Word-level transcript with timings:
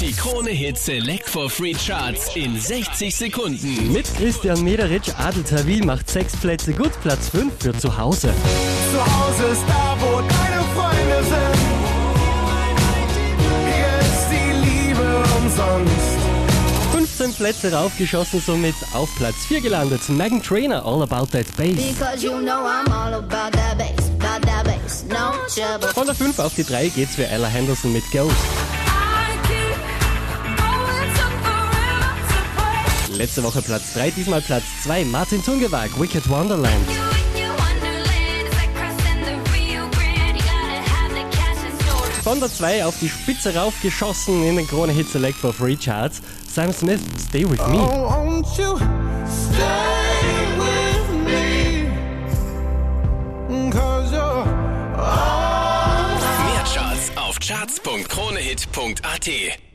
Die 0.00 0.12
Krone 0.12 0.50
Hit 0.50 0.78
Select 0.78 1.28
for 1.28 1.50
Free 1.50 1.74
Charts 1.74 2.36
in 2.36 2.58
60 2.58 3.14
Sekunden. 3.14 3.92
Mit 3.92 4.06
Christian 4.16 4.62
Mederitsch, 4.62 5.08
Adel 5.18 5.42
Tawil 5.42 5.84
macht 5.84 6.08
sechs 6.08 6.36
Plätze 6.36 6.72
gut, 6.72 6.92
Platz 7.02 7.30
5 7.30 7.52
für 7.58 7.76
zu 7.76 7.98
Hause. 7.98 8.32
Zu 8.92 9.00
Hause 9.00 9.44
ist 9.52 9.64
da, 9.66 9.96
wo 9.98 10.20
deine 10.20 10.62
Freunde 10.76 11.24
sind. 11.24 11.58
Hier 13.66 13.98
ist 14.00 14.28
die 14.30 14.52
Liebe 14.68 15.24
umsonst. 15.36 15.92
15 16.92 17.32
Plätze 17.34 17.72
raufgeschossen, 17.72 18.40
somit 18.40 18.76
auf 18.94 19.08
Platz 19.16 19.46
4 19.48 19.60
gelandet. 19.62 20.08
Megan 20.10 20.40
Trainer, 20.40 20.86
All 20.86 21.02
About 21.02 21.26
That 21.32 21.46
Bass. 21.56 21.74
Because 21.74 22.22
you 22.24 22.38
know 22.40 22.64
I'm 22.64 22.88
all 22.92 23.14
about 23.14 23.50
that 23.52 23.76
bass, 23.76 24.08
about 24.20 24.46
that 24.46 24.64
bass, 24.64 25.04
no 25.08 25.32
trouble. 25.52 25.88
Von 25.92 26.06
der 26.06 26.14
5 26.14 26.38
auf 26.38 26.54
die 26.54 26.64
3 26.64 26.88
geht's 26.90 27.16
für 27.16 27.26
Ella 27.26 27.48
Henderson 27.48 27.92
mit 27.92 28.08
Ghost. 28.12 28.36
Letzte 33.18 33.42
Woche 33.42 33.60
Platz 33.62 33.94
3, 33.94 34.12
diesmal 34.12 34.40
Platz 34.40 34.62
2. 34.84 35.06
Martin 35.06 35.42
Tungewag, 35.42 35.90
Wicked 35.98 36.28
Wonderland. 36.28 36.86
Von 42.22 42.38
der 42.38 42.48
2 42.48 42.84
auf 42.84 42.96
die 43.00 43.08
Spitze 43.08 43.56
raufgeschossen 43.56 44.44
in 44.44 44.54
den 44.54 44.68
Krone 44.68 44.92
Hit 44.92 45.08
Select 45.08 45.36
for 45.36 45.52
Free 45.52 45.74
Charts. 45.74 46.22
Sam 46.48 46.72
Smith, 46.72 47.00
Stay 47.18 47.42
With 47.42 47.58
Me. 47.66 47.80
Oh, 47.80 48.08
won't 48.08 48.46
you 48.56 48.78
stay 49.26 50.46
with 50.56 51.10
me? 51.26 51.88
Cause 53.72 54.12
you're 54.12 54.46
all 54.96 56.18
Mehr 56.46 56.62
Charts 56.72 57.10
auf 57.16 57.40
charts.kronehit.at. 57.40 59.67